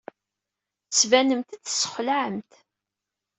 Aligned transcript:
Tettbanemt-d 0.83 1.51
tessexlaɛemt. 1.63 2.51